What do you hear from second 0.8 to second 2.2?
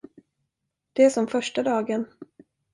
Det är som första dagen.